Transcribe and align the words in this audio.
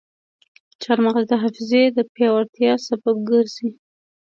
چارمغز 0.81 1.25
د 1.29 1.33
حافظې 1.41 1.83
د 1.97 1.99
پیاوړتیا 2.13 2.73
سبب 2.87 3.15
ګرځي. 3.29 3.69